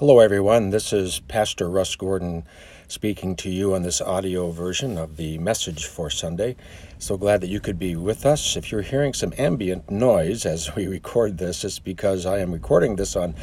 Hello, 0.00 0.18
everyone. 0.18 0.70
This 0.70 0.92
is 0.92 1.20
Pastor 1.20 1.70
Russ 1.70 1.94
Gordon 1.94 2.42
speaking 2.88 3.36
to 3.36 3.48
you 3.48 3.74
on 3.74 3.82
this 3.82 4.00
audio 4.00 4.50
version 4.50 4.98
of 4.98 5.16
the 5.16 5.38
message 5.38 5.86
for 5.86 6.10
Sunday. 6.10 6.56
So 6.98 7.16
glad 7.16 7.40
that 7.42 7.46
you 7.46 7.60
could 7.60 7.78
be 7.78 7.94
with 7.94 8.26
us. 8.26 8.56
If 8.56 8.72
you're 8.72 8.82
hearing 8.82 9.14
some 9.14 9.32
ambient 9.38 9.88
noise 9.92 10.46
as 10.46 10.74
we 10.76 10.88
record 10.88 11.38
this, 11.38 11.64
it's 11.64 11.78
because 11.78 12.26
I 12.26 12.38
am 12.38 12.50
recording 12.50 12.96
this 12.96 13.14
on 13.14 13.36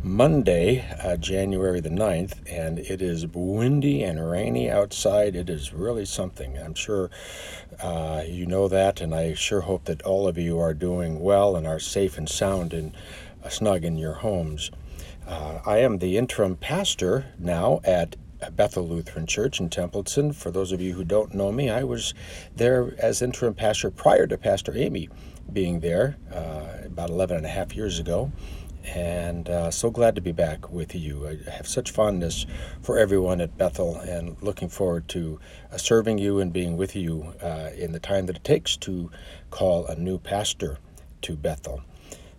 Monday, 0.00 0.88
uh, 1.02 1.16
January 1.16 1.80
the 1.80 1.88
9th, 1.88 2.34
and 2.48 2.78
it 2.78 3.02
is 3.02 3.26
windy 3.26 4.04
and 4.04 4.30
rainy 4.30 4.70
outside. 4.70 5.34
It 5.34 5.50
is 5.50 5.72
really 5.72 6.04
something. 6.04 6.56
I'm 6.56 6.74
sure 6.74 7.10
uh, 7.80 8.22
you 8.24 8.46
know 8.46 8.68
that, 8.68 9.00
and 9.00 9.12
I 9.12 9.34
sure 9.34 9.62
hope 9.62 9.86
that 9.86 10.02
all 10.02 10.28
of 10.28 10.38
you 10.38 10.60
are 10.60 10.72
doing 10.72 11.18
well 11.18 11.56
and 11.56 11.66
are 11.66 11.80
safe 11.80 12.16
and 12.16 12.28
sound 12.28 12.72
and 12.72 12.92
snug 13.48 13.84
in 13.84 13.96
your 13.96 14.14
homes. 14.14 14.70
Uh, 15.26 15.60
I 15.66 15.78
am 15.78 15.98
the 15.98 16.16
interim 16.16 16.56
pastor 16.56 17.26
now 17.38 17.80
at 17.84 18.16
Bethel 18.54 18.86
Lutheran 18.86 19.26
Church 19.26 19.60
in 19.60 19.70
Templeton. 19.70 20.32
For 20.32 20.50
those 20.50 20.72
of 20.72 20.80
you 20.80 20.94
who 20.94 21.04
don't 21.04 21.34
know 21.34 21.50
me, 21.50 21.70
I 21.70 21.84
was 21.84 22.14
there 22.54 22.94
as 22.98 23.22
interim 23.22 23.54
pastor 23.54 23.90
prior 23.90 24.26
to 24.26 24.36
Pastor 24.36 24.76
Amy 24.76 25.08
being 25.52 25.80
there 25.80 26.16
uh, 26.32 26.84
about 26.84 27.10
11 27.10 27.38
and 27.38 27.46
a 27.46 27.48
half 27.48 27.74
years 27.74 27.98
ago. 27.98 28.30
And 28.84 29.48
uh, 29.48 29.70
so 29.72 29.90
glad 29.90 30.14
to 30.14 30.20
be 30.20 30.30
back 30.30 30.70
with 30.70 30.94
you. 30.94 31.26
I 31.26 31.50
have 31.50 31.66
such 31.66 31.90
fondness 31.90 32.46
for 32.82 32.98
everyone 32.98 33.40
at 33.40 33.58
Bethel 33.58 33.96
and 33.96 34.40
looking 34.40 34.68
forward 34.68 35.08
to 35.08 35.40
uh, 35.72 35.76
serving 35.76 36.18
you 36.18 36.38
and 36.38 36.52
being 36.52 36.76
with 36.76 36.94
you 36.94 37.34
uh, 37.42 37.70
in 37.76 37.90
the 37.90 37.98
time 37.98 38.26
that 38.26 38.36
it 38.36 38.44
takes 38.44 38.76
to 38.78 39.10
call 39.50 39.86
a 39.86 39.96
new 39.96 40.18
pastor 40.18 40.78
to 41.22 41.36
Bethel. 41.36 41.82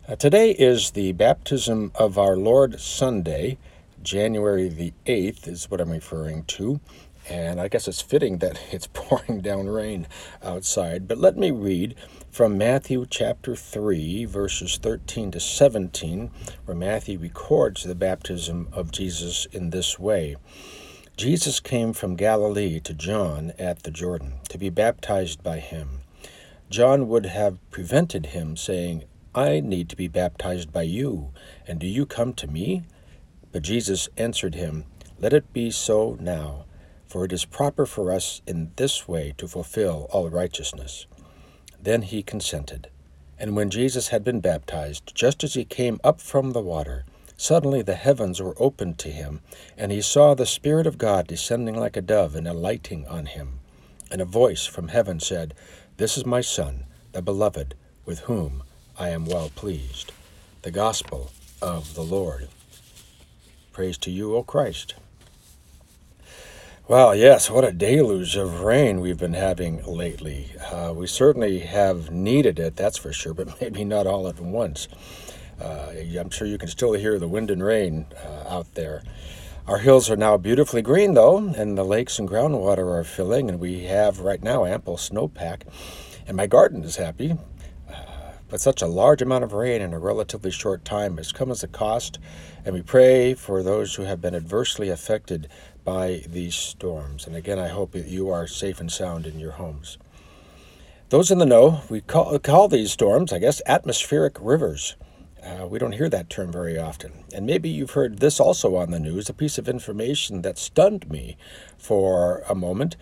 Uh, 0.10 0.16
today 0.16 0.52
is 0.52 0.92
the 0.92 1.12
Baptism 1.12 1.92
of 1.96 2.18
Our 2.18 2.38
Lord 2.38 2.80
Sunday. 2.80 3.58
January 4.02 4.70
the 4.70 4.94
8th 5.06 5.50
is 5.50 5.70
what 5.70 5.82
I'm 5.82 5.90
referring 5.90 6.46
to. 6.46 6.80
And 7.30 7.60
I 7.60 7.68
guess 7.68 7.90
it's 7.90 8.00
fitting 8.00 8.38
that 8.38 8.58
it's 8.72 8.88
pouring 8.88 9.42
down 9.42 9.68
rain 9.68 10.08
outside. 10.42 11.10
But 11.10 11.18
let 11.18 11.36
me 11.36 11.52
read 11.52 11.94
from 12.32 12.58
Matthew 12.58 13.06
chapter 13.10 13.54
3, 13.54 14.24
verses 14.24 14.78
13 14.78 15.32
to 15.32 15.42
17, 15.42 16.32
where 16.64 16.78
Matthew 16.78 17.20
records 17.20 17.84
the 17.84 17.94
baptism 17.94 18.70
of 18.72 18.94
Jesus 18.94 19.46
in 19.52 19.72
this 19.72 20.00
way. 20.00 20.38
Jesus 21.18 21.60
came 21.60 21.92
from 21.92 22.16
Galilee 22.16 22.80
to 22.80 22.94
John 22.94 23.52
at 23.60 23.84
the 23.84 23.92
Jordan 23.92 24.36
to 24.48 24.58
be 24.58 24.70
baptized 24.70 25.44
by 25.44 25.60
him. 25.60 26.00
John 26.70 27.10
would 27.10 27.26
have 27.26 27.60
prevented 27.72 28.28
him, 28.28 28.56
saying, 28.56 29.04
I 29.38 29.60
need 29.60 29.88
to 29.90 29.96
be 29.96 30.08
baptized 30.08 30.74
by 30.74 30.82
you, 30.82 31.30
and 31.68 31.78
do 31.78 31.86
you 31.86 32.08
come 32.08 32.34
to 32.34 32.48
me? 32.48 32.82
But 33.52 33.62
Jesus 33.62 34.10
answered 34.18 34.56
him, 34.56 34.86
Let 35.20 35.32
it 35.32 35.54
be 35.54 35.70
so 35.70 36.18
now, 36.20 36.66
for 37.06 37.24
it 37.24 37.32
is 37.32 37.46
proper 37.46 37.86
for 37.86 38.12
us 38.12 38.42
in 38.48 38.72
this 38.78 39.08
way 39.08 39.36
to 39.38 39.48
fulfill 39.48 40.08
all 40.10 40.28
righteousness. 40.32 41.06
Then 41.80 42.02
he 42.02 42.24
consented. 42.24 42.90
And 43.38 43.56
when 43.56 43.70
Jesus 43.70 44.08
had 44.08 44.24
been 44.24 44.40
baptized, 44.40 45.14
just 45.14 45.44
as 45.44 45.54
he 45.54 45.66
came 45.66 46.00
up 46.04 46.20
from 46.20 46.54
the 46.54 46.62
water, 46.64 47.06
suddenly 47.38 47.84
the 47.84 47.94
heavens 47.94 48.42
were 48.42 48.56
opened 48.58 48.98
to 48.98 49.12
him, 49.12 49.42
and 49.78 49.92
he 49.92 50.02
saw 50.02 50.34
the 50.34 50.48
Spirit 50.48 50.88
of 50.88 50.98
God 50.98 51.28
descending 51.28 51.76
like 51.76 51.96
a 51.96 52.02
dove 52.02 52.36
and 52.36 52.48
alighting 52.48 53.06
on 53.06 53.28
him. 53.28 53.60
And 54.10 54.20
a 54.20 54.26
voice 54.26 54.66
from 54.66 54.88
heaven 54.88 55.20
said, 55.20 55.54
This 55.98 56.18
is 56.18 56.26
my 56.26 56.42
Son, 56.42 56.86
the 57.12 57.22
beloved, 57.22 57.76
with 58.04 58.22
whom 58.22 58.64
I 59.00 59.10
am 59.10 59.26
well 59.26 59.52
pleased. 59.54 60.12
The 60.64 60.72
Gospel 60.72 61.30
of 61.62 61.94
the 61.94 62.02
Lord. 62.02 62.48
Praise 63.72 63.96
to 64.00 64.10
you, 64.10 64.36
O 64.36 64.42
Christ. 64.42 64.96
Well, 66.88 67.14
yes, 67.14 67.48
what 67.52 67.64
a 67.64 67.72
deluge 67.72 68.36
of 68.36 68.62
rain 68.62 69.00
we've 69.00 69.20
been 69.20 69.36
having 69.36 69.86
lately. 69.86 70.52
Uh, 70.72 70.94
we 70.96 71.06
certainly 71.06 71.60
have 71.60 72.10
needed 72.10 72.58
it, 72.58 72.76
that's 72.76 72.98
for 72.98 73.14
sure, 73.14 73.34
but 73.36 73.62
maybe 73.62 73.84
not 73.84 74.08
all 74.08 74.28
at 74.28 74.40
once. 74.40 74.88
Uh, 75.62 75.92
I'm 76.20 76.32
sure 76.32 76.48
you 76.48 76.58
can 76.58 76.70
still 76.70 76.94
hear 76.94 77.20
the 77.20 77.28
wind 77.28 77.52
and 77.52 77.64
rain 77.64 78.08
uh, 78.26 78.50
out 78.50 78.74
there. 78.74 79.04
Our 79.68 79.78
hills 79.78 80.10
are 80.10 80.18
now 80.18 80.38
beautifully 80.38 80.82
green, 80.82 81.14
though, 81.14 81.38
and 81.38 81.78
the 81.78 81.84
lakes 81.86 82.18
and 82.18 82.28
groundwater 82.28 82.98
are 82.98 83.04
filling, 83.04 83.48
and 83.48 83.60
we 83.60 83.84
have 83.84 84.22
right 84.22 84.42
now 84.42 84.66
ample 84.66 84.98
snowpack. 84.98 85.62
And 86.26 86.36
my 86.36 86.48
garden 86.48 86.84
is 86.84 86.96
happy 86.96 87.38
but 88.50 88.62
such 88.62 88.82
a 88.82 88.88
large 88.88 89.22
amount 89.22 89.44
of 89.44 89.54
rain 89.54 89.82
in 89.82 89.94
a 89.94 90.00
relatively 90.00 90.52
short 90.52 90.86
time 90.86 91.18
has 91.18 91.32
come 91.32 91.52
as 91.52 91.64
a 91.64 91.68
cost, 91.68 92.20
and 92.64 92.74
we 92.74 92.82
pray 92.82 93.34
for 93.34 93.62
those 93.62 93.96
who 93.96 94.04
have 94.04 94.22
been 94.22 94.36
adversely 94.36 94.90
affected 94.90 95.48
by 95.84 96.24
these 96.28 96.56
storms. 96.56 97.26
And 97.28 97.36
again, 97.36 97.60
I 97.60 97.70
hope 97.70 97.92
that 97.92 98.08
you 98.08 98.30
are 98.30 98.48
safe 98.48 98.80
and 98.80 98.92
sound 98.92 99.26
in 99.26 99.40
your 99.40 99.54
homes. 99.54 99.98
Those 101.10 101.32
in 101.32 101.38
the 101.38 101.46
know, 101.46 101.82
we 101.90 102.02
call, 102.02 102.38
call 102.40 102.68
these 102.68 102.92
storms, 102.92 103.32
I 103.32 103.40
guess, 103.40 103.62
atmospheric 103.66 104.38
rivers. 104.42 104.96
Uh, 105.42 105.66
we 105.66 105.80
don't 105.80 105.94
hear 105.94 106.10
that 106.10 106.30
term 106.30 106.52
very 106.52 106.78
often. 106.78 107.24
And 107.34 107.46
maybe 107.46 107.70
you've 107.70 107.92
heard 107.92 108.20
this 108.20 108.40
also 108.40 108.76
on 108.76 108.92
the 108.92 109.00
news, 109.00 109.30
a 109.30 109.34
piece 109.34 109.58
of 109.58 109.70
information 109.70 110.42
that 110.42 110.58
stunned 110.58 111.10
me 111.10 111.38
for 111.78 112.44
a 112.50 112.56
moment 112.56 112.98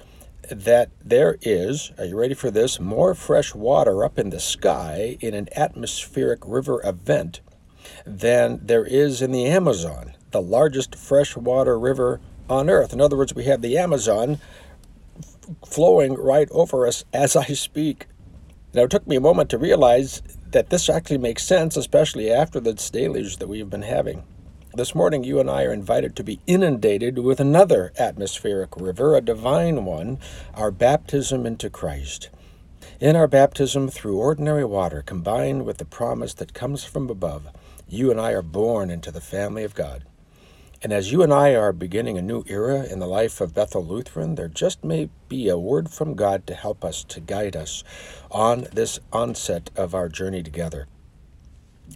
that 0.49 0.89
there 1.03 1.37
is, 1.41 1.91
are 1.97 2.05
you 2.05 2.17
ready 2.17 2.33
for 2.33 2.51
this, 2.51 2.79
more 2.79 3.13
fresh 3.15 3.53
water 3.55 4.03
up 4.03 4.19
in 4.19 4.29
the 4.29 4.39
sky 4.39 5.17
in 5.19 5.33
an 5.33 5.49
atmospheric 5.55 6.39
river 6.45 6.81
event 6.83 7.41
than 8.05 8.59
there 8.63 8.85
is 8.85 9.21
in 9.21 9.31
the 9.31 9.45
Amazon, 9.45 10.13
the 10.31 10.41
largest 10.41 10.95
freshwater 10.95 11.77
river 11.79 12.19
on 12.49 12.69
earth. 12.69 12.93
In 12.93 13.01
other 13.01 13.17
words, 13.17 13.33
we 13.33 13.45
have 13.45 13.61
the 13.61 13.77
Amazon 13.77 14.39
flowing 15.65 16.13
right 16.13 16.49
over 16.51 16.87
us 16.87 17.05
as 17.13 17.35
I 17.35 17.45
speak. 17.47 18.07
Now, 18.73 18.83
it 18.83 18.89
took 18.89 19.07
me 19.07 19.15
a 19.15 19.21
moment 19.21 19.49
to 19.51 19.57
realize 19.57 20.21
that 20.51 20.69
this 20.69 20.89
actually 20.89 21.17
makes 21.17 21.43
sense, 21.43 21.77
especially 21.77 22.31
after 22.31 22.59
the 22.59 22.73
deluge 22.73 23.37
that 23.37 23.47
we've 23.47 23.69
been 23.69 23.83
having. 23.83 24.23
This 24.75 24.93
morning, 24.93 25.23
you 25.23 25.39
and 25.39 25.49
I 25.49 25.63
are 25.63 25.71
invited 25.71 26.17
to 26.17 26.23
be 26.23 26.41
inundated 26.47 27.19
with 27.19 27.39
another 27.39 27.93
atmospheric 27.97 28.75
river, 28.75 29.15
a 29.15 29.21
divine 29.21 29.85
one, 29.85 30.19
our 30.53 30.69
baptism 30.69 31.45
into 31.45 31.69
Christ. 31.69 32.29
In 32.99 33.15
our 33.15 33.29
baptism 33.29 33.87
through 33.87 34.17
ordinary 34.17 34.65
water, 34.65 35.01
combined 35.01 35.63
with 35.63 35.77
the 35.77 35.85
promise 35.85 36.33
that 36.33 36.53
comes 36.53 36.83
from 36.83 37.09
above, 37.09 37.47
you 37.87 38.11
and 38.11 38.19
I 38.19 38.33
are 38.33 38.41
born 38.41 38.89
into 38.89 39.11
the 39.11 39.21
family 39.21 39.63
of 39.63 39.75
God. 39.75 40.03
And 40.81 40.91
as 40.91 41.09
you 41.09 41.23
and 41.23 41.31
I 41.31 41.55
are 41.55 41.71
beginning 41.71 42.17
a 42.17 42.21
new 42.21 42.43
era 42.45 42.83
in 42.83 42.99
the 42.99 43.07
life 43.07 43.39
of 43.39 43.53
Bethel 43.53 43.85
Lutheran, 43.85 44.35
there 44.35 44.49
just 44.49 44.83
may 44.83 45.09
be 45.29 45.47
a 45.47 45.57
word 45.57 45.89
from 45.89 46.15
God 46.15 46.45
to 46.47 46.53
help 46.53 46.83
us, 46.83 47.05
to 47.05 47.21
guide 47.21 47.55
us 47.55 47.85
on 48.29 48.67
this 48.73 48.99
onset 49.13 49.69
of 49.77 49.95
our 49.95 50.09
journey 50.09 50.43
together. 50.43 50.87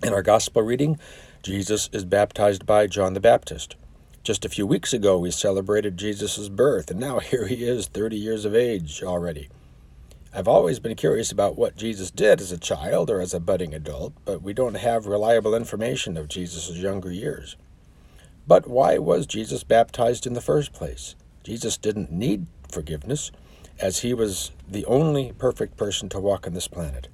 In 0.01 0.13
our 0.13 0.21
gospel 0.21 0.61
reading, 0.61 0.97
Jesus 1.41 1.89
is 1.93 2.03
baptized 2.03 2.65
by 2.65 2.85
John 2.85 3.13
the 3.13 3.21
Baptist. 3.21 3.77
Just 4.23 4.43
a 4.43 4.49
few 4.49 4.67
weeks 4.67 4.91
ago, 4.91 5.17
we 5.17 5.31
celebrated 5.31 5.95
Jesus' 5.95 6.49
birth, 6.49 6.91
and 6.91 6.99
now 6.99 7.19
here 7.19 7.47
he 7.47 7.63
is, 7.63 7.87
30 7.87 8.17
years 8.17 8.43
of 8.43 8.53
age 8.53 9.01
already. 9.01 9.47
I've 10.33 10.49
always 10.49 10.79
been 10.79 10.97
curious 10.97 11.31
about 11.31 11.57
what 11.57 11.77
Jesus 11.77 12.11
did 12.11 12.41
as 12.41 12.51
a 12.51 12.57
child 12.57 13.09
or 13.09 13.21
as 13.21 13.33
a 13.33 13.39
budding 13.39 13.73
adult, 13.73 14.13
but 14.25 14.41
we 14.41 14.53
don't 14.53 14.75
have 14.75 15.07
reliable 15.07 15.55
information 15.55 16.17
of 16.17 16.27
Jesus' 16.27 16.71
younger 16.71 17.11
years. 17.11 17.55
But 18.45 18.67
why 18.67 18.97
was 18.97 19.25
Jesus 19.25 19.63
baptized 19.63 20.27
in 20.27 20.33
the 20.33 20.41
first 20.41 20.73
place? 20.73 21.15
Jesus 21.43 21.77
didn't 21.77 22.11
need 22.11 22.47
forgiveness, 22.69 23.31
as 23.79 23.99
he 23.99 24.13
was 24.13 24.51
the 24.67 24.85
only 24.85 25.31
perfect 25.37 25.77
person 25.77 26.09
to 26.09 26.19
walk 26.19 26.45
on 26.45 26.53
this 26.53 26.67
planet. 26.67 27.07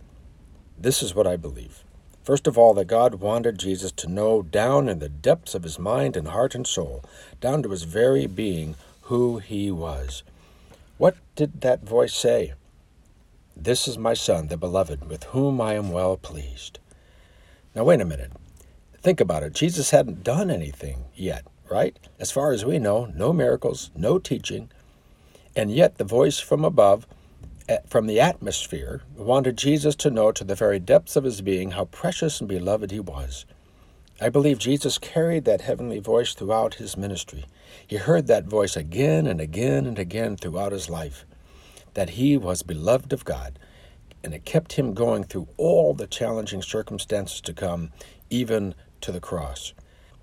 This 0.80 1.04
is 1.04 1.14
what 1.14 1.28
I 1.28 1.38
believe. 1.38 1.84
First 2.26 2.48
of 2.48 2.58
all, 2.58 2.74
that 2.74 2.86
God 2.86 3.16
wanted 3.16 3.60
Jesus 3.60 3.92
to 3.92 4.08
know 4.08 4.42
down 4.42 4.90
in 4.90 4.98
the 4.98 5.10
depths 5.10 5.54
of 5.54 5.62
his 5.62 5.78
mind 5.78 6.18
and 6.18 6.30
heart 6.30 6.56
and 6.56 6.66
soul, 6.66 7.06
down 7.40 7.62
to 7.62 7.70
his 7.70 7.84
very 7.84 8.26
being, 8.26 8.74
who 9.02 9.38
he 9.38 9.70
was. 9.70 10.24
What 10.98 11.18
did 11.36 11.62
that 11.62 11.84
voice 11.84 12.16
say? 12.16 12.54
This 13.56 13.88
is 13.88 14.00
my 14.00 14.16
Son, 14.16 14.48
the 14.48 14.58
Beloved, 14.58 15.08
with 15.08 15.26
whom 15.26 15.62
I 15.62 15.76
am 15.76 15.92
well 15.92 16.18
pleased. 16.18 16.80
Now, 17.76 17.84
wait 17.84 18.02
a 18.02 18.06
minute. 18.06 18.32
Think 19.04 19.22
about 19.22 19.44
it. 19.44 19.54
Jesus 19.54 19.92
hadn't 19.92 20.24
done 20.24 20.50
anything 20.50 21.06
yet, 21.14 21.46
right? 21.70 21.96
As 22.20 22.32
far 22.32 22.54
as 22.54 22.66
we 22.66 22.80
know, 22.80 23.06
no 23.14 23.34
miracles, 23.34 23.92
no 23.96 24.18
teaching. 24.18 24.72
And 25.56 25.72
yet, 25.72 26.00
the 26.00 26.04
voice 26.04 26.40
from 26.40 26.66
above 26.66 27.06
from 27.88 28.06
the 28.06 28.20
atmosphere 28.20 29.02
wanted 29.16 29.58
Jesus 29.58 29.96
to 29.96 30.12
know 30.12 30.32
to 30.32 30.44
the 30.44 30.56
very 30.56 30.80
depths 30.80 31.16
of 31.16 31.24
his 31.24 31.42
being 31.42 31.72
how 31.72 31.86
precious 31.86 32.40
and 32.40 32.48
beloved 32.48 32.92
he 32.92 33.00
was. 33.00 33.46
I 34.22 34.30
believe 34.30 34.60
Jesus 34.60 34.98
carried 34.98 35.46
that 35.46 35.62
heavenly 35.62 36.00
voice 36.00 36.34
throughout 36.34 36.76
his 36.76 36.96
ministry. 36.96 37.46
He 37.86 37.98
heard 37.98 38.28
that 38.28 38.46
voice 38.46 38.76
again 38.78 39.28
and 39.28 39.42
again 39.42 39.86
and 39.86 40.00
again 40.00 40.38
throughout 40.38 40.72
his 40.72 40.90
life 40.90 41.26
that 41.96 42.12
he 42.12 42.38
was 42.38 42.62
beloved 42.62 43.12
of 43.14 43.26
God, 43.26 43.58
and 44.24 44.34
it 44.34 44.46
kept 44.46 44.74
him 44.74 44.94
going 44.94 45.24
through 45.24 45.48
all 45.58 45.94
the 45.94 46.08
challenging 46.08 46.62
circumstances 46.62 47.42
to 47.42 47.54
come, 47.54 47.92
even 48.30 48.76
to 49.02 49.12
the 49.12 49.20
cross. 49.20 49.74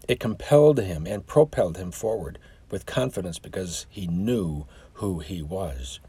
It 0.09 0.21
compelled 0.21 0.79
him 0.79 1.07
and 1.07 1.27
propelled 1.27 1.77
him 1.77 1.91
forward 1.91 2.39
with 2.71 2.87
confidence 2.87 3.39
because 3.39 3.87
he 3.89 4.07
knew 4.07 4.67
who 4.95 5.21
he 5.21 5.43
was. 5.43 6.01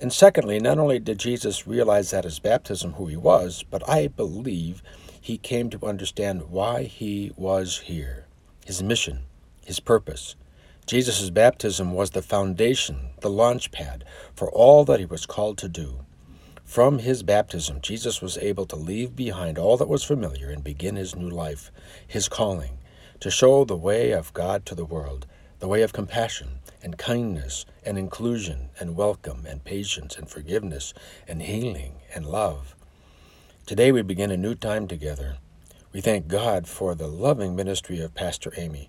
And 0.00 0.12
secondly, 0.12 0.58
not 0.58 0.78
only 0.78 0.98
did 0.98 1.18
Jesus 1.18 1.66
realize 1.66 2.14
at 2.14 2.24
his 2.24 2.38
baptism 2.38 2.94
who 2.94 3.06
he 3.06 3.16
was, 3.16 3.64
but 3.70 3.86
I 3.86 4.06
believe 4.06 4.82
he 5.20 5.36
came 5.36 5.68
to 5.70 5.86
understand 5.86 6.50
why 6.50 6.84
he 6.84 7.32
was 7.36 7.80
here, 7.80 8.26
his 8.64 8.82
mission, 8.82 9.24
his 9.62 9.78
purpose. 9.78 10.36
Jesus' 10.86 11.28
baptism 11.28 11.92
was 11.92 12.10
the 12.10 12.22
foundation, 12.22 13.10
the 13.20 13.28
launch 13.28 13.70
pad 13.70 14.04
for 14.34 14.50
all 14.50 14.86
that 14.86 15.00
he 15.00 15.06
was 15.06 15.26
called 15.26 15.58
to 15.58 15.68
do. 15.68 16.06
From 16.64 17.00
his 17.00 17.22
baptism, 17.22 17.80
Jesus 17.82 18.22
was 18.22 18.38
able 18.38 18.64
to 18.66 18.76
leave 18.76 19.14
behind 19.14 19.58
all 19.58 19.76
that 19.76 19.88
was 19.88 20.02
familiar 20.02 20.48
and 20.48 20.64
begin 20.64 20.96
his 20.96 21.14
new 21.14 21.28
life, 21.28 21.70
his 22.06 22.26
calling, 22.28 22.78
to 23.20 23.30
show 23.30 23.64
the 23.64 23.76
way 23.76 24.12
of 24.12 24.32
God 24.32 24.64
to 24.66 24.74
the 24.74 24.84
world, 24.86 25.26
the 25.60 25.68
way 25.68 25.82
of 25.82 25.92
compassion 25.92 26.48
and 26.82 26.96
kindness 26.96 27.66
and 27.84 27.98
inclusion 27.98 28.70
and 28.80 28.96
welcome 28.96 29.44
and 29.46 29.62
patience 29.62 30.16
and 30.16 30.28
forgiveness 30.28 30.94
and 31.28 31.42
healing 31.42 31.96
and 32.14 32.24
love. 32.24 32.74
Today 33.66 33.92
we 33.92 34.00
begin 34.00 34.30
a 34.30 34.38
new 34.38 34.54
time 34.54 34.88
together. 34.88 35.36
We 35.92 36.00
thank 36.00 36.28
God 36.28 36.66
for 36.66 36.94
the 36.94 37.06
loving 37.06 37.54
ministry 37.54 38.00
of 38.00 38.14
Pastor 38.14 38.54
Amy. 38.56 38.88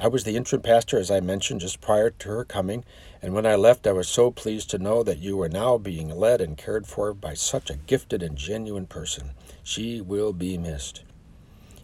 I 0.00 0.06
was 0.06 0.22
the 0.22 0.36
interim 0.36 0.62
pastor, 0.62 1.00
as 1.00 1.10
I 1.10 1.18
mentioned, 1.18 1.62
just 1.62 1.80
prior 1.80 2.10
to 2.10 2.28
her 2.28 2.44
coming, 2.44 2.84
and 3.20 3.34
when 3.34 3.44
I 3.44 3.56
left, 3.56 3.84
I 3.84 3.92
was 3.92 4.06
so 4.06 4.30
pleased 4.30 4.70
to 4.70 4.78
know 4.78 5.02
that 5.02 5.18
you 5.18 5.42
are 5.42 5.48
now 5.48 5.76
being 5.78 6.08
led 6.08 6.40
and 6.40 6.56
cared 6.56 6.86
for 6.86 7.12
by 7.12 7.34
such 7.34 7.68
a 7.68 7.76
gifted 7.76 8.22
and 8.22 8.36
genuine 8.36 8.86
person. 8.86 9.32
She 9.64 10.00
will 10.00 10.32
be 10.32 10.56
missed. 10.56 11.02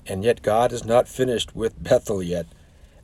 And 0.06 0.22
yet, 0.22 0.42
God 0.42 0.72
is 0.72 0.84
not 0.84 1.08
finished 1.08 1.56
with 1.56 1.82
Bethel 1.82 2.22
yet. 2.22 2.46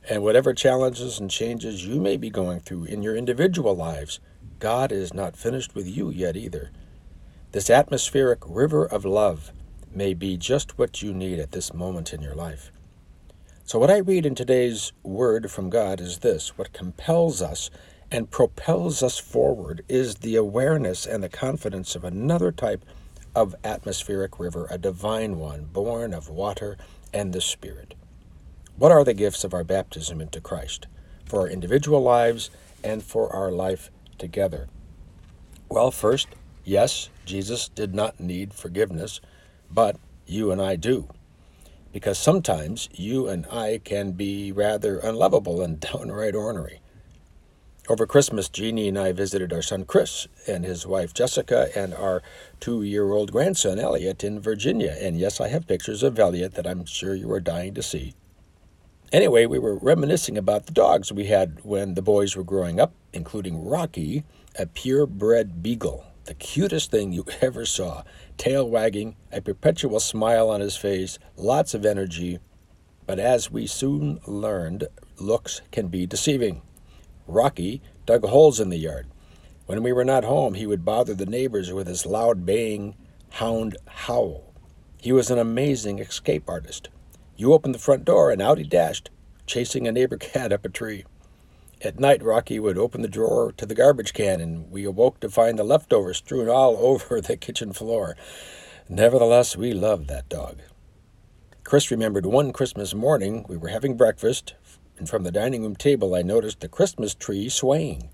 And 0.09 0.23
whatever 0.23 0.53
challenges 0.53 1.19
and 1.19 1.29
changes 1.29 1.85
you 1.85 2.01
may 2.01 2.17
be 2.17 2.29
going 2.29 2.61
through 2.61 2.85
in 2.85 3.03
your 3.03 3.15
individual 3.15 3.75
lives, 3.75 4.19
God 4.59 4.91
is 4.91 5.13
not 5.13 5.37
finished 5.37 5.75
with 5.75 5.87
you 5.87 6.09
yet 6.09 6.35
either. 6.35 6.71
This 7.51 7.69
atmospheric 7.69 8.39
river 8.47 8.85
of 8.85 9.05
love 9.05 9.51
may 9.93 10.13
be 10.13 10.37
just 10.37 10.77
what 10.77 11.01
you 11.01 11.13
need 11.13 11.39
at 11.39 11.51
this 11.51 11.73
moment 11.73 12.13
in 12.13 12.21
your 12.21 12.35
life. 12.35 12.71
So, 13.63 13.77
what 13.79 13.91
I 13.91 13.97
read 13.97 14.25
in 14.25 14.35
today's 14.35 14.91
word 15.03 15.51
from 15.51 15.69
God 15.69 16.01
is 16.01 16.19
this 16.19 16.57
what 16.57 16.73
compels 16.73 17.41
us 17.41 17.69
and 18.11 18.29
propels 18.29 19.01
us 19.01 19.17
forward 19.17 19.83
is 19.87 20.15
the 20.15 20.35
awareness 20.35 21.05
and 21.05 21.23
the 21.23 21.29
confidence 21.29 21.95
of 21.95 22.03
another 22.03 22.51
type 22.51 22.83
of 23.33 23.55
atmospheric 23.63 24.39
river, 24.39 24.67
a 24.69 24.77
divine 24.77 25.37
one, 25.37 25.65
born 25.65 26.13
of 26.13 26.29
water 26.29 26.77
and 27.13 27.31
the 27.31 27.41
Spirit. 27.41 27.93
What 28.81 28.91
are 28.91 29.03
the 29.03 29.13
gifts 29.13 29.43
of 29.43 29.53
our 29.53 29.63
baptism 29.63 30.19
into 30.21 30.41
Christ 30.41 30.87
for 31.27 31.41
our 31.41 31.47
individual 31.47 32.01
lives 32.01 32.49
and 32.83 33.03
for 33.03 33.31
our 33.31 33.51
life 33.51 33.91
together? 34.17 34.69
Well, 35.69 35.91
first, 35.91 36.29
yes, 36.63 37.09
Jesus 37.23 37.69
did 37.69 37.93
not 37.93 38.19
need 38.19 38.55
forgiveness, 38.55 39.21
but 39.69 39.97
you 40.25 40.49
and 40.49 40.59
I 40.59 40.77
do. 40.77 41.07
Because 41.93 42.17
sometimes 42.17 42.89
you 42.91 43.27
and 43.27 43.45
I 43.51 43.81
can 43.83 44.13
be 44.13 44.51
rather 44.51 44.97
unlovable 44.97 45.61
and 45.61 45.79
downright 45.91 46.33
ornery. 46.33 46.81
Over 47.87 48.07
Christmas, 48.07 48.49
Jeannie 48.49 48.87
and 48.87 48.97
I 48.97 49.11
visited 49.11 49.53
our 49.53 49.61
son 49.61 49.85
Chris 49.85 50.27
and 50.47 50.65
his 50.65 50.87
wife 50.87 51.13
Jessica 51.13 51.69
and 51.75 51.93
our 51.93 52.23
two 52.59 52.81
year 52.81 53.11
old 53.11 53.31
grandson 53.31 53.77
Elliot 53.77 54.23
in 54.23 54.39
Virginia. 54.39 54.97
And 54.99 55.19
yes, 55.19 55.39
I 55.39 55.49
have 55.49 55.67
pictures 55.67 56.01
of 56.01 56.17
Elliot 56.17 56.55
that 56.55 56.65
I'm 56.65 56.85
sure 56.85 57.13
you 57.13 57.31
are 57.31 57.39
dying 57.39 57.75
to 57.75 57.83
see. 57.83 58.15
Anyway, 59.11 59.45
we 59.45 59.59
were 59.59 59.75
reminiscing 59.75 60.37
about 60.37 60.67
the 60.67 60.71
dogs 60.71 61.11
we 61.11 61.25
had 61.25 61.59
when 61.63 61.95
the 61.95 62.01
boys 62.01 62.37
were 62.37 62.45
growing 62.45 62.79
up, 62.79 62.93
including 63.11 63.65
Rocky, 63.65 64.23
a 64.57 64.65
purebred 64.65 65.61
beagle, 65.61 66.05
the 66.25 66.33
cutest 66.33 66.91
thing 66.91 67.11
you 67.11 67.25
ever 67.41 67.65
saw. 67.65 68.03
Tail 68.37 68.69
wagging, 68.69 69.17
a 69.29 69.41
perpetual 69.41 69.99
smile 69.99 70.49
on 70.49 70.61
his 70.61 70.77
face, 70.77 71.19
lots 71.35 71.73
of 71.73 71.85
energy. 71.85 72.39
But 73.05 73.19
as 73.19 73.51
we 73.51 73.67
soon 73.67 74.21
learned, 74.25 74.87
looks 75.19 75.61
can 75.71 75.89
be 75.89 76.05
deceiving. 76.05 76.61
Rocky 77.27 77.81
dug 78.05 78.23
holes 78.23 78.61
in 78.61 78.69
the 78.69 78.77
yard. 78.77 79.07
When 79.65 79.83
we 79.83 79.91
were 79.91 80.05
not 80.05 80.23
home, 80.23 80.53
he 80.53 80.65
would 80.65 80.85
bother 80.85 81.13
the 81.13 81.25
neighbors 81.25 81.73
with 81.73 81.87
his 81.87 82.05
loud 82.05 82.45
baying 82.45 82.95
hound 83.31 83.75
howl. 83.87 84.53
He 85.01 85.11
was 85.11 85.29
an 85.29 85.37
amazing 85.37 85.99
escape 85.99 86.49
artist. 86.49 86.87
You 87.35 87.53
opened 87.53 87.75
the 87.75 87.79
front 87.79 88.05
door, 88.05 88.31
and 88.31 88.41
out 88.41 88.57
he 88.57 88.63
dashed, 88.63 89.09
chasing 89.45 89.87
a 89.87 89.91
neighbor 89.91 90.17
cat 90.19 90.51
up 90.51 90.65
a 90.65 90.69
tree. 90.69 91.05
At 91.83 91.99
night, 91.99 92.21
Rocky 92.21 92.59
would 92.59 92.77
open 92.77 93.01
the 93.01 93.07
drawer 93.07 93.51
to 93.53 93.65
the 93.65 93.73
garbage 93.73 94.13
can, 94.13 94.39
and 94.39 94.69
we 94.69 94.83
awoke 94.85 95.19
to 95.21 95.29
find 95.29 95.57
the 95.57 95.63
leftovers 95.63 96.17
strewn 96.17 96.47
all 96.47 96.77
over 96.79 97.19
the 97.19 97.37
kitchen 97.37 97.73
floor. 97.73 98.15
Nevertheless, 98.87 99.57
we 99.57 99.73
loved 99.73 100.07
that 100.07 100.29
dog. 100.29 100.59
Chris 101.63 101.89
remembered 101.89 102.25
one 102.25 102.51
Christmas 102.51 102.93
morning 102.93 103.45
we 103.47 103.57
were 103.57 103.69
having 103.69 103.97
breakfast, 103.97 104.53
and 104.97 105.09
from 105.09 105.23
the 105.23 105.31
dining 105.31 105.63
room 105.63 105.75
table 105.75 106.13
I 106.13 106.21
noticed 106.21 106.59
the 106.59 106.67
Christmas 106.67 107.15
tree 107.15 107.49
swaying. 107.49 108.09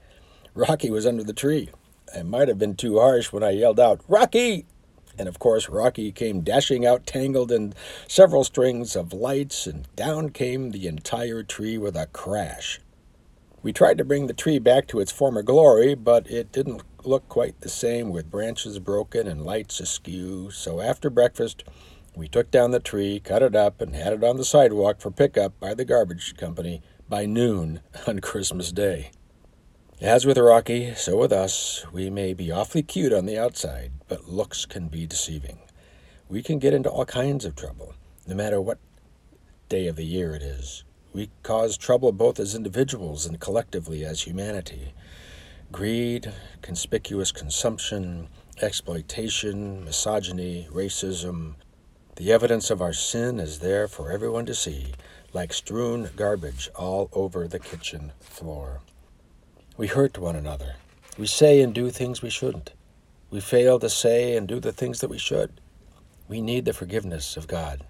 Rocky 0.53 0.89
was 0.89 1.05
under 1.05 1.23
the 1.23 1.33
tree. 1.33 1.69
I 2.15 2.23
might 2.23 2.47
have 2.47 2.57
been 2.57 2.75
too 2.75 2.99
harsh 2.99 3.33
when 3.33 3.43
I 3.43 3.49
yelled 3.49 3.79
out, 3.79 4.01
Rocky! 4.07 4.65
And 5.17 5.27
of 5.27 5.39
course, 5.39 5.69
Rocky 5.69 6.11
came 6.11 6.41
dashing 6.41 6.85
out, 6.85 7.05
tangled 7.05 7.51
in 7.51 7.73
several 8.07 8.43
strings 8.43 8.95
of 8.95 9.13
lights, 9.13 9.65
and 9.65 9.87
down 9.95 10.29
came 10.29 10.71
the 10.71 10.87
entire 10.87 11.43
tree 11.43 11.77
with 11.77 11.95
a 11.95 12.07
crash. 12.07 12.79
We 13.63 13.73
tried 13.73 13.97
to 13.97 14.05
bring 14.05 14.27
the 14.27 14.33
tree 14.33 14.59
back 14.59 14.87
to 14.87 14.99
its 14.99 15.11
former 15.11 15.41
glory, 15.41 15.95
but 15.95 16.29
it 16.29 16.51
didn't 16.51 16.83
look 17.03 17.27
quite 17.27 17.59
the 17.61 17.69
same 17.69 18.09
with 18.11 18.29
branches 18.29 18.79
broken 18.79 19.27
and 19.27 19.45
lights 19.45 19.79
askew. 19.79 20.51
So 20.51 20.79
after 20.79 21.09
breakfast, 21.09 21.63
we 22.15 22.27
took 22.27 22.51
down 22.51 22.71
the 22.71 22.79
tree, 22.79 23.19
cut 23.19 23.41
it 23.41 23.55
up, 23.55 23.81
and 23.81 23.95
had 23.95 24.13
it 24.13 24.23
on 24.23 24.37
the 24.37 24.45
sidewalk 24.45 25.01
for 25.01 25.11
pickup 25.11 25.59
by 25.59 25.73
the 25.73 25.85
garbage 25.85 26.35
company 26.37 26.81
by 27.09 27.25
noon 27.25 27.81
on 28.07 28.19
Christmas 28.19 28.71
Day. 28.71 29.11
As 29.99 30.27
with 30.27 30.37
Rocky, 30.37 30.93
so 30.93 31.17
with 31.17 31.31
us, 31.31 31.83
we 31.91 32.11
may 32.11 32.35
be 32.35 32.51
awfully 32.51 32.83
cute 32.83 33.11
on 33.11 33.25
the 33.25 33.39
outside, 33.39 33.93
but 34.07 34.29
looks 34.29 34.63
can 34.63 34.89
be 34.89 35.07
deceiving. 35.07 35.57
We 36.29 36.43
can 36.43 36.59
get 36.59 36.75
into 36.75 36.91
all 36.91 37.05
kinds 37.05 37.45
of 37.45 37.55
trouble, 37.55 37.95
no 38.27 38.35
matter 38.35 38.61
what 38.61 38.77
day 39.69 39.87
of 39.87 39.95
the 39.95 40.05
year 40.05 40.35
it 40.35 40.43
is. 40.43 40.83
We 41.13 41.31
cause 41.41 41.77
trouble 41.77 42.11
both 42.11 42.39
as 42.39 42.53
individuals 42.53 43.25
and 43.25 43.39
collectively 43.39 44.05
as 44.05 44.21
humanity. 44.21 44.93
Greed, 45.71 46.31
conspicuous 46.61 47.31
consumption, 47.31 48.27
exploitation, 48.61 49.83
misogyny, 49.83 50.67
racism. 50.71 51.55
The 52.17 52.31
evidence 52.31 52.69
of 52.69 52.83
our 52.83 52.93
sin 52.93 53.39
is 53.39 53.61
there 53.61 53.87
for 53.87 54.11
everyone 54.11 54.45
to 54.45 54.53
see, 54.53 54.93
like 55.33 55.53
strewn 55.53 56.11
garbage 56.15 56.69
all 56.75 57.09
over 57.13 57.47
the 57.47 57.57
kitchen 57.57 58.11
floor. 58.19 58.81
We 59.77 59.85
hurt 59.85 60.17
one 60.17 60.35
another. 60.35 60.77
We 61.19 61.27
say 61.27 61.61
and 61.61 61.71
do 61.71 61.91
things 61.91 62.23
we 62.23 62.31
shouldn't. 62.31 62.73
We 63.29 63.39
fail 63.39 63.77
to 63.77 63.91
say 63.91 64.35
and 64.35 64.47
do 64.47 64.59
the 64.59 64.71
things 64.71 65.01
that 65.01 65.09
we 65.09 65.19
should. 65.19 65.61
We 66.27 66.41
need 66.41 66.65
the 66.65 66.73
forgiveness 66.73 67.37
of 67.37 67.45
God. 67.45 67.83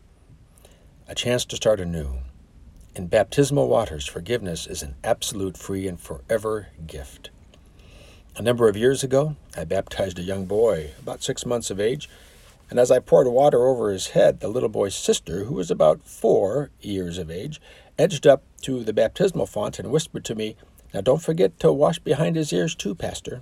A 1.07 1.15
chance 1.15 1.45
to 1.45 1.55
start 1.55 1.79
anew. 1.79 2.17
In 2.93 3.07
baptismal 3.07 3.69
waters, 3.69 4.05
forgiveness 4.05 4.67
is 4.67 4.83
an 4.83 4.95
absolute, 5.01 5.55
free, 5.55 5.87
and 5.87 5.97
forever 5.97 6.67
gift. 6.85 7.29
A 8.35 8.41
number 8.41 8.67
of 8.67 8.75
years 8.75 9.01
ago, 9.01 9.37
I 9.55 9.63
baptized 9.63 10.19
a 10.19 10.23
young 10.23 10.45
boy, 10.45 10.91
about 10.99 11.23
six 11.23 11.45
months 11.45 11.71
of 11.71 11.79
age, 11.79 12.09
and 12.69 12.79
as 12.79 12.91
I 12.91 12.99
poured 12.99 13.27
water 13.27 13.65
over 13.65 13.91
his 13.91 14.07
head, 14.07 14.41
the 14.41 14.49
little 14.49 14.67
boy's 14.67 14.95
sister, 14.95 15.45
who 15.45 15.53
was 15.53 15.71
about 15.71 16.03
four 16.03 16.69
years 16.81 17.17
of 17.17 17.31
age, 17.31 17.61
edged 17.97 18.27
up 18.27 18.43
to 18.63 18.83
the 18.83 18.91
baptismal 18.91 19.45
font 19.45 19.79
and 19.79 19.89
whispered 19.89 20.25
to 20.25 20.35
me, 20.35 20.57
now, 20.93 21.01
don't 21.01 21.21
forget 21.21 21.59
to 21.59 21.71
wash 21.71 21.99
behind 21.99 22.35
his 22.35 22.53
ears 22.53 22.73
too, 22.73 22.95
Pastor. 22.95 23.41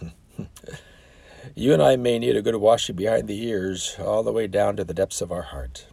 you 1.54 1.72
and 1.72 1.82
I 1.82 1.96
may 1.96 2.18
need 2.18 2.36
a 2.36 2.42
good 2.42 2.56
washing 2.56 2.96
behind 2.96 3.26
the 3.26 3.42
ears 3.46 3.96
all 3.98 4.22
the 4.22 4.32
way 4.32 4.46
down 4.46 4.76
to 4.76 4.84
the 4.84 4.94
depths 4.94 5.20
of 5.20 5.32
our 5.32 5.42
heart. 5.42 5.86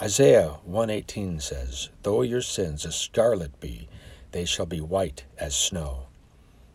Isaiah 0.00 0.58
118 0.64 1.40
says, 1.40 1.88
Though 2.02 2.22
your 2.22 2.42
sins 2.42 2.84
as 2.84 2.96
scarlet 2.96 3.58
be, 3.60 3.88
they 4.32 4.44
shall 4.44 4.66
be 4.66 4.80
white 4.80 5.24
as 5.38 5.54
snow. 5.54 6.08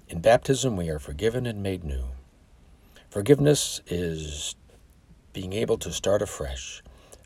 In 0.08 0.22
baptism 0.22 0.76
we 0.76 0.90
are 0.90 1.00
forgiven 1.00 1.46
and 1.46 1.62
made 1.62 1.84
new. 1.84 2.06
Forgiveness 3.10 3.82
is 3.88 4.56
being 5.34 5.54
able 5.54 5.78
to 5.78 5.92
start 5.92 6.22
afresh. 6.22 6.82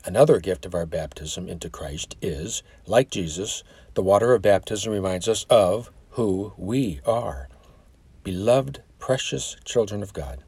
Another 0.06 0.38
gift 0.38 0.66
of 0.66 0.74
our 0.74 0.86
baptism 0.86 1.48
into 1.48 1.70
Christ 1.70 2.16
is, 2.20 2.62
like 2.86 3.10
Jesus, 3.10 3.64
the 3.94 4.02
water 4.02 4.34
of 4.34 4.42
baptism 4.42 4.92
reminds 4.92 5.28
us 5.28 5.46
of 5.48 5.90
who 6.10 6.52
we 6.56 7.00
are 7.06 7.48
beloved, 8.24 8.82
precious 8.98 9.56
children 9.64 10.02
of 10.02 10.14
God. 10.14 10.42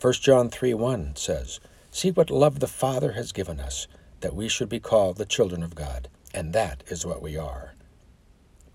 1 0.00 0.12
John 0.14 0.48
3 0.48 0.74
1 0.74 1.16
says, 1.16 1.58
See 1.90 2.12
what 2.12 2.30
love 2.30 2.60
the 2.60 2.68
Father 2.68 3.12
has 3.12 3.32
given 3.32 3.58
us, 3.58 3.88
that 4.20 4.34
we 4.34 4.48
should 4.48 4.68
be 4.68 4.78
called 4.80 5.16
the 5.16 5.26
children 5.26 5.62
of 5.62 5.74
God, 5.74 6.08
and 6.32 6.52
that 6.52 6.84
is 6.86 7.04
what 7.04 7.20
we 7.20 7.36
are. 7.36 7.74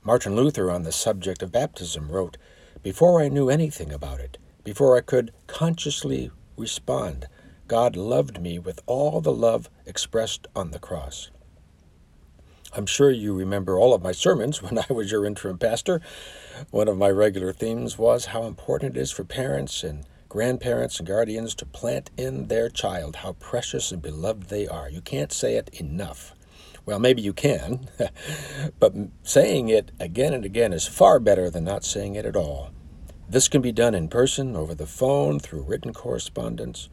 Martin 0.04 0.36
Luther, 0.36 0.70
on 0.70 0.84
the 0.84 0.92
subject 0.92 1.42
of 1.42 1.52
baptism, 1.52 2.12
wrote, 2.12 2.38
Before 2.84 3.22
I 3.22 3.30
knew 3.30 3.50
anything 3.50 3.92
about 3.94 4.20
it, 4.20 4.38
before 4.64 4.98
I 4.98 5.02
could 5.02 5.32
consciously 5.48 6.30
respond, 6.58 7.28
God 7.70 7.96
loved 7.96 8.42
me 8.42 8.58
with 8.58 8.82
all 8.88 9.22
the 9.22 9.32
love 9.32 9.70
expressed 9.86 10.48
on 10.56 10.72
the 10.72 10.80
cross. 10.80 11.30
I'm 12.76 12.88
sure 12.88 13.12
you 13.12 13.36
remember 13.36 13.78
all 13.78 13.94
of 13.94 14.02
my 14.02 14.12
sermons 14.12 14.60
when 14.64 14.80
I 14.80 14.92
was 14.92 15.12
your 15.12 15.24
interim 15.24 15.60
pastor. 15.60 16.02
One 16.72 16.88
of 16.88 16.98
my 16.98 17.12
regular 17.12 17.54
themes 17.54 17.96
was 17.96 18.26
how 18.26 18.46
important 18.46 18.98
it 18.98 19.00
is 19.00 19.12
for 19.12 19.24
parents 19.24 19.84
and 19.84 20.04
grandparents 20.30 20.98
and 20.98 21.08
guardians 21.08 21.54
to 21.56 21.66
plant 21.68 22.10
in 22.18 22.48
their 22.48 22.70
child 22.70 23.18
how 23.18 23.34
precious 23.34 23.92
and 23.92 24.02
beloved 24.02 24.50
they 24.50 24.68
are. 24.68 24.90
You 24.90 25.02
can't 25.02 25.32
say 25.32 25.56
it 25.56 25.70
enough. 25.80 26.34
Well, 26.88 26.98
maybe 26.98 27.22
you 27.22 27.34
can, 27.34 27.88
but 28.80 28.96
saying 29.22 29.70
it 29.70 29.92
again 30.00 30.34
and 30.34 30.44
again 30.44 30.74
is 30.74 30.88
far 30.88 31.20
better 31.20 31.52
than 31.52 31.66
not 31.66 31.84
saying 31.84 32.16
it 32.16 32.26
at 32.26 32.36
all. 32.36 32.72
This 33.30 33.48
can 33.48 33.62
be 33.62 33.72
done 33.72 33.94
in 33.94 34.08
person, 34.08 34.56
over 34.56 34.74
the 34.74 34.88
phone, 34.88 35.40
through 35.40 35.62
written 35.62 35.94
correspondence. 35.94 36.90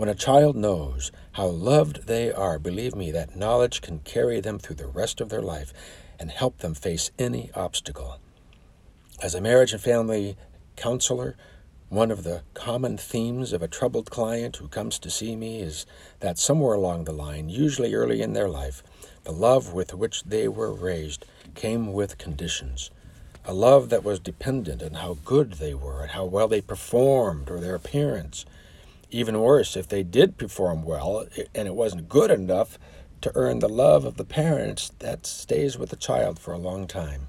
When 0.00 0.08
a 0.08 0.14
child 0.14 0.56
knows 0.56 1.12
how 1.32 1.48
loved 1.48 2.06
they 2.06 2.32
are, 2.32 2.58
believe 2.58 2.94
me, 2.94 3.10
that 3.10 3.36
knowledge 3.36 3.82
can 3.82 3.98
carry 3.98 4.40
them 4.40 4.58
through 4.58 4.76
the 4.76 4.86
rest 4.86 5.20
of 5.20 5.28
their 5.28 5.42
life 5.42 5.74
and 6.18 6.30
help 6.30 6.60
them 6.60 6.72
face 6.72 7.10
any 7.18 7.50
obstacle. 7.54 8.18
As 9.22 9.34
a 9.34 9.42
marriage 9.42 9.74
and 9.74 9.82
family 9.82 10.38
counselor, 10.74 11.36
one 11.90 12.10
of 12.10 12.24
the 12.24 12.44
common 12.54 12.96
themes 12.96 13.52
of 13.52 13.60
a 13.60 13.68
troubled 13.68 14.10
client 14.10 14.56
who 14.56 14.68
comes 14.68 14.98
to 15.00 15.10
see 15.10 15.36
me 15.36 15.60
is 15.60 15.84
that 16.20 16.38
somewhere 16.38 16.76
along 16.76 17.04
the 17.04 17.12
line, 17.12 17.50
usually 17.50 17.92
early 17.92 18.22
in 18.22 18.32
their 18.32 18.48
life, 18.48 18.82
the 19.24 19.32
love 19.32 19.74
with 19.74 19.92
which 19.92 20.22
they 20.22 20.48
were 20.48 20.72
raised 20.72 21.26
came 21.54 21.92
with 21.92 22.16
conditions. 22.16 22.90
A 23.44 23.52
love 23.52 23.90
that 23.90 24.02
was 24.02 24.18
dependent 24.18 24.82
on 24.82 24.94
how 24.94 25.18
good 25.26 25.54
they 25.54 25.74
were 25.74 26.00
and 26.00 26.12
how 26.12 26.24
well 26.24 26.48
they 26.48 26.62
performed 26.62 27.50
or 27.50 27.60
their 27.60 27.74
appearance 27.74 28.46
even 29.10 29.40
worse, 29.40 29.76
if 29.76 29.88
they 29.88 30.02
did 30.02 30.38
perform 30.38 30.82
well 30.84 31.26
and 31.54 31.68
it 31.68 31.74
wasn't 31.74 32.08
good 32.08 32.30
enough 32.30 32.78
to 33.20 33.32
earn 33.34 33.58
the 33.58 33.68
love 33.68 34.04
of 34.04 34.16
the 34.16 34.24
parents, 34.24 34.92
that 35.00 35.26
stays 35.26 35.76
with 35.76 35.90
the 35.90 35.96
child 35.96 36.38
for 36.38 36.52
a 36.52 36.58
long 36.58 36.86
time. 36.86 37.28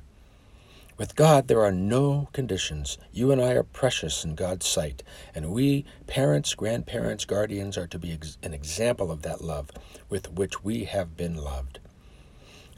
With 0.98 1.16
God, 1.16 1.48
there 1.48 1.62
are 1.62 1.72
no 1.72 2.30
conditions. 2.32 2.98
You 3.12 3.32
and 3.32 3.42
I 3.42 3.54
are 3.54 3.64
precious 3.64 4.24
in 4.24 4.36
God's 4.36 4.68
sight, 4.68 5.04
and 5.34 5.52
we, 5.52 5.84
parents, 6.06 6.54
grandparents, 6.54 7.26
guardians, 7.26 7.78
are 7.78 7.88
to 7.88 7.98
be 7.98 8.12
ex- 8.12 8.38
an 8.44 8.54
example 8.54 9.12
of 9.12 9.24
that 9.24 9.42
love 9.44 9.72
with 10.10 10.32
which 10.32 10.64
we 10.64 10.84
have 10.84 11.18
been 11.18 11.36
loved. 11.36 11.80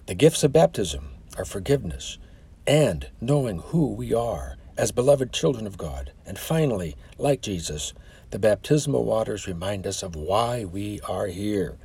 The 0.06 0.16
gifts 0.16 0.44
of 0.44 0.54
baptism 0.54 1.10
are 1.38 1.46
forgiveness 1.46 2.18
and 2.66 3.10
knowing 3.20 3.60
who 3.60 3.94
we 3.94 4.14
are 4.14 4.58
as 4.78 4.92
beloved 4.92 5.34
children 5.34 5.68
of 5.68 5.78
God. 5.78 6.12
And 6.26 6.40
finally, 6.40 6.96
like 7.18 7.42
Jesus, 7.42 7.94
the 8.34 8.40
baptismal 8.40 9.06
waters 9.06 9.46
remind 9.46 9.86
us 9.86 10.02
of 10.02 10.16
why 10.16 10.66
we 10.66 11.00
are 11.02 11.28
here. 11.28 11.78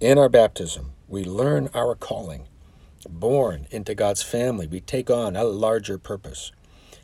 In 0.00 0.18
our 0.18 0.28
baptism, 0.28 0.94
we 1.06 1.22
learn 1.22 1.68
our 1.74 1.94
calling. 1.94 2.48
Born 3.08 3.68
into 3.70 3.94
God's 3.94 4.20
family, 4.20 4.66
we 4.66 4.80
take 4.80 5.10
on 5.10 5.36
a 5.36 5.44
larger 5.44 5.98
purpose. 5.98 6.50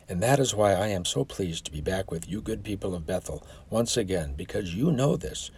And 0.09 0.21
that 0.21 0.37
is 0.37 0.53
why 0.53 0.73
I 0.73 0.87
am 0.87 1.05
so 1.05 1.23
pleased 1.23 1.63
to 1.63 1.71
be 1.71 1.79
back 1.79 2.11
with 2.11 2.27
you, 2.27 2.41
good 2.41 2.61
people 2.61 2.93
of 2.93 3.07
Bethel, 3.07 3.41
once 3.69 3.95
again, 3.95 4.33
because 4.35 4.75
you 4.75 4.91
know 4.91 5.15
this. 5.15 5.49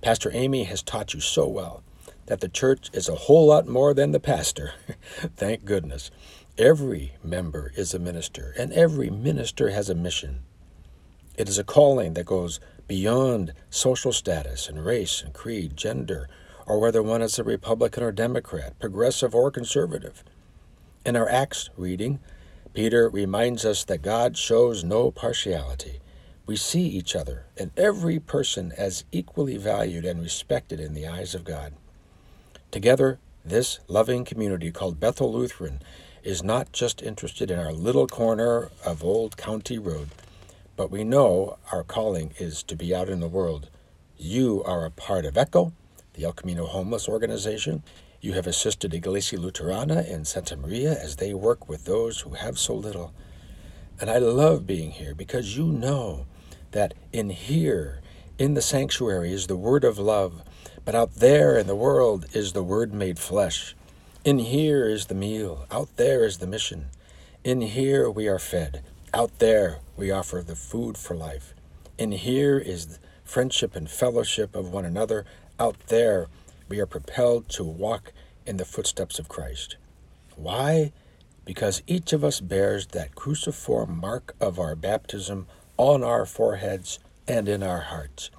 Pastor 0.00 0.30
Amy 0.32 0.64
has 0.64 0.82
taught 0.82 1.12
you 1.12 1.20
so 1.20 1.46
well 1.46 1.82
that 2.28 2.40
the 2.40 2.48
church 2.48 2.88
is 2.94 3.10
a 3.10 3.14
whole 3.14 3.48
lot 3.48 3.68
more 3.68 3.92
than 3.92 4.12
the 4.12 4.20
pastor. 4.20 4.72
Thank 5.36 5.66
goodness. 5.66 6.10
Every 6.56 7.12
member 7.22 7.74
is 7.76 7.92
a 7.92 7.98
minister, 7.98 8.54
and 8.56 8.72
every 8.72 9.10
minister 9.10 9.68
has 9.68 9.90
a 9.90 9.94
mission. 9.94 10.44
It 11.38 11.48
is 11.48 11.56
a 11.56 11.62
calling 11.62 12.14
that 12.14 12.26
goes 12.26 12.58
beyond 12.88 13.52
social 13.70 14.12
status 14.12 14.68
and 14.68 14.84
race 14.84 15.22
and 15.22 15.32
creed, 15.32 15.76
gender, 15.76 16.28
or 16.66 16.80
whether 16.80 17.00
one 17.00 17.22
is 17.22 17.38
a 17.38 17.44
Republican 17.44 18.02
or 18.02 18.10
Democrat, 18.10 18.76
progressive 18.80 19.36
or 19.36 19.52
conservative. 19.52 20.24
In 21.06 21.14
our 21.14 21.28
Acts 21.28 21.70
reading, 21.76 22.18
Peter 22.74 23.08
reminds 23.08 23.64
us 23.64 23.84
that 23.84 24.02
God 24.02 24.36
shows 24.36 24.82
no 24.82 25.12
partiality. 25.12 26.00
We 26.44 26.56
see 26.56 26.82
each 26.82 27.14
other 27.14 27.44
and 27.56 27.70
every 27.76 28.18
person 28.18 28.72
as 28.76 29.04
equally 29.12 29.58
valued 29.58 30.04
and 30.04 30.20
respected 30.20 30.80
in 30.80 30.92
the 30.92 31.06
eyes 31.06 31.36
of 31.36 31.44
God. 31.44 31.72
Together, 32.72 33.20
this 33.44 33.78
loving 33.86 34.24
community 34.24 34.72
called 34.72 34.98
Bethel 34.98 35.32
Lutheran 35.32 35.82
is 36.24 36.42
not 36.42 36.72
just 36.72 37.00
interested 37.00 37.48
in 37.48 37.60
our 37.60 37.72
little 37.72 38.08
corner 38.08 38.70
of 38.84 39.04
Old 39.04 39.36
County 39.36 39.78
Road 39.78 40.08
but 40.78 40.92
we 40.92 41.02
know 41.02 41.58
our 41.72 41.82
calling 41.82 42.32
is 42.38 42.62
to 42.62 42.76
be 42.76 42.94
out 42.94 43.08
in 43.08 43.18
the 43.18 43.26
world. 43.26 43.68
You 44.16 44.62
are 44.62 44.84
a 44.84 44.92
part 44.92 45.24
of 45.24 45.36
ECHO, 45.36 45.72
the 46.14 46.22
El 46.22 46.32
Camino 46.32 46.66
Homeless 46.66 47.08
Organization. 47.08 47.82
You 48.20 48.34
have 48.34 48.46
assisted 48.46 48.94
Iglesia 48.94 49.40
Luterana 49.40 50.08
in 50.08 50.24
Santa 50.24 50.56
Maria 50.56 50.92
as 50.92 51.16
they 51.16 51.34
work 51.34 51.68
with 51.68 51.84
those 51.84 52.20
who 52.20 52.34
have 52.34 52.60
so 52.60 52.74
little. 52.74 53.12
And 54.00 54.08
I 54.08 54.18
love 54.18 54.68
being 54.68 54.92
here 54.92 55.16
because 55.16 55.56
you 55.56 55.66
know 55.66 56.26
that 56.70 56.94
in 57.12 57.30
here, 57.30 58.00
in 58.38 58.54
the 58.54 58.62
sanctuary, 58.62 59.32
is 59.32 59.48
the 59.48 59.56
word 59.56 59.82
of 59.82 59.98
love, 59.98 60.44
but 60.84 60.94
out 60.94 61.16
there 61.16 61.58
in 61.58 61.66
the 61.66 61.74
world 61.74 62.26
is 62.34 62.52
the 62.52 62.62
word 62.62 62.94
made 62.94 63.18
flesh. 63.18 63.74
In 64.24 64.38
here 64.38 64.88
is 64.88 65.06
the 65.06 65.16
meal, 65.16 65.66
out 65.72 65.88
there 65.96 66.24
is 66.24 66.38
the 66.38 66.46
mission. 66.46 66.86
In 67.42 67.62
here 67.62 68.08
we 68.08 68.28
are 68.28 68.38
fed, 68.38 68.84
out 69.14 69.38
there 69.38 69.78
we 69.96 70.10
offer 70.10 70.42
the 70.46 70.56
food 70.56 70.96
for 70.96 71.14
life. 71.14 71.54
In 71.98 72.12
here 72.12 72.58
is 72.58 72.98
friendship 73.24 73.74
and 73.74 73.90
fellowship 73.90 74.54
of 74.54 74.72
one 74.72 74.84
another. 74.84 75.24
Out 75.58 75.76
there, 75.88 76.28
we 76.68 76.78
are 76.80 76.86
propelled 76.86 77.48
to 77.50 77.64
walk 77.64 78.12
in 78.46 78.56
the 78.56 78.64
footsteps 78.64 79.18
of 79.18 79.28
Christ. 79.28 79.76
Why? 80.36 80.92
Because 81.44 81.82
each 81.86 82.12
of 82.12 82.22
us 82.22 82.40
bears 82.40 82.88
that 82.88 83.14
cruciform 83.14 83.98
mark 83.98 84.34
of 84.40 84.58
our 84.58 84.74
baptism 84.74 85.46
on 85.76 86.04
our 86.04 86.24
foreheads 86.26 86.98
and 87.26 87.48
in 87.48 87.62
our 87.62 87.80
hearts. 87.80 88.30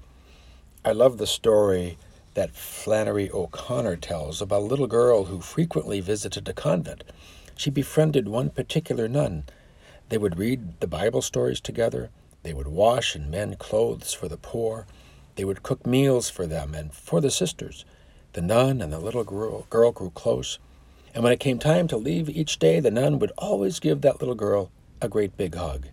I 0.86 0.92
love 0.92 1.18
the 1.18 1.28
story 1.28 1.98
that 2.36 2.56
Flannery 2.56 3.30
O'Connor 3.32 3.98
tells 3.98 4.42
about 4.42 4.62
a 4.62 4.66
little 4.66 4.88
girl 4.88 5.26
who 5.26 5.42
frequently 5.42 6.00
visited 6.00 6.48
a 6.48 6.54
convent. 6.54 7.04
She 7.56 7.70
befriended 7.70 8.28
one 8.30 8.50
particular 8.50 9.08
nun 9.08 9.44
they 10.10 10.18
would 10.18 10.40
read 10.40 10.80
the 10.80 10.88
Bible 10.88 11.22
stories 11.22 11.62
together. 11.62 12.10
They 12.42 12.54
would 12.54 12.68
wash 12.68 13.16
and 13.16 13.30
mend 13.30 13.60
clothes 13.60 14.12
for 14.14 14.28
the 14.28 14.38
poor. 14.38 14.88
They 15.36 15.46
would 15.46 15.62
cook 15.62 15.86
meals 15.86 16.30
for 16.30 16.48
them 16.48 16.74
and 16.74 16.92
for 16.92 17.22
the 17.22 17.30
sisters. 17.30 17.86
The 18.34 18.42
nun 18.42 18.82
and 18.82 18.92
the 18.92 19.00
little 19.00 19.24
girl, 19.24 19.68
girl 19.70 19.92
grew 19.92 20.10
close. 20.10 20.58
And 21.14 21.24
when 21.24 21.34
it 21.34 21.40
came 21.40 21.60
time 21.60 21.88
to 21.90 21.98
leave 21.98 22.28
each 22.28 22.58
day, 22.58 22.80
the 22.80 22.92
nun 22.92 23.20
would 23.20 23.32
always 23.38 23.80
give 23.80 24.02
that 24.02 24.20
little 24.20 24.36
girl 24.36 24.72
a 25.02 25.08
great 25.08 25.38
big 25.38 25.56
hug. 25.56 25.88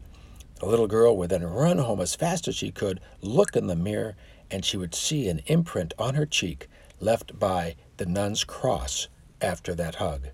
The 0.61 0.66
little 0.66 0.87
girl 0.87 1.16
would 1.16 1.30
then 1.30 1.44
run 1.44 1.78
home 1.78 2.00
as 2.00 2.14
fast 2.14 2.49
as 2.49 2.56
she 2.56 2.70
could, 2.70 3.00
look 3.20 3.54
in 3.54 3.66
the 3.66 3.76
mirror, 3.76 4.16
and 4.50 4.64
she 4.64 4.78
would 4.78 4.94
see 4.94 5.28
an 5.28 5.42
imprint 5.46 5.92
on 5.99 6.14
her 6.14 6.26
cheek 6.26 6.68
left 7.00 7.38
by 7.38 7.76
the 7.99 8.06
nun's 8.06 8.44
cross 8.44 9.08
after 9.42 9.75
that 9.75 9.96
hug. 9.96 10.28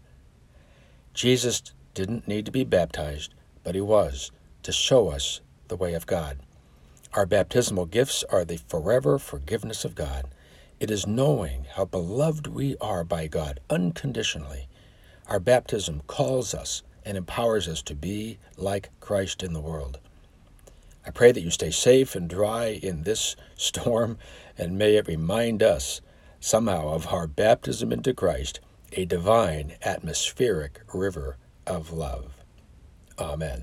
Jesus 1.14 1.62
didn't 1.94 2.28
need 2.28 2.46
to 2.46 2.52
be 2.52 2.64
baptized 2.64 3.34
but 3.64 3.74
he 3.74 3.80
was, 3.80 4.30
to 4.62 4.72
show 4.72 5.08
us 5.08 5.40
the 5.68 5.76
way 5.76 5.94
of 5.94 6.06
God. 6.06 6.38
Our 7.14 7.26
baptismal 7.26 7.86
gifts 7.86 8.24
are 8.30 8.44
the 8.44 8.58
forever 8.68 9.18
forgiveness 9.18 9.84
of 9.84 9.94
God. 9.94 10.26
It 10.80 10.90
is 10.90 11.06
knowing 11.06 11.66
how 11.74 11.84
beloved 11.84 12.46
we 12.46 12.76
are 12.80 13.04
by 13.04 13.26
God 13.26 13.60
unconditionally. 13.68 14.66
Our 15.28 15.38
baptism 15.38 16.02
calls 16.06 16.54
us 16.54 16.82
and 17.04 17.16
empowers 17.16 17.68
us 17.68 17.82
to 17.82 17.94
be 17.94 18.38
like 18.56 18.90
Christ 19.00 19.42
in 19.42 19.52
the 19.52 19.60
world. 19.60 19.98
I 21.06 21.10
pray 21.10 21.32
that 21.32 21.40
you 21.40 21.50
stay 21.50 21.70
safe 21.70 22.14
and 22.14 22.28
dry 22.28 22.80
in 22.82 23.02
this 23.02 23.36
storm, 23.56 24.18
and 24.56 24.78
may 24.78 24.96
it 24.96 25.08
remind 25.08 25.62
us 25.62 26.00
somehow 26.40 26.88
of 26.88 27.08
our 27.12 27.26
baptism 27.26 27.92
into 27.92 28.14
Christ, 28.14 28.60
a 28.92 29.04
divine 29.04 29.74
atmospheric 29.82 30.80
river 30.92 31.36
of 31.66 31.92
love. 31.92 32.31
Amen. 33.18 33.62